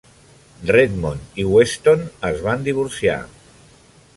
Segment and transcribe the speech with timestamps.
[0.75, 3.19] Redmond i Weston es van divorciar.